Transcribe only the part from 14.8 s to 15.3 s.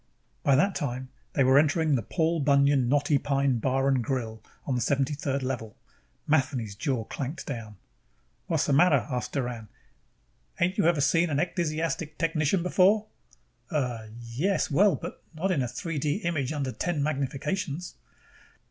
well,